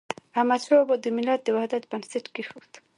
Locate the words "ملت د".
1.17-1.47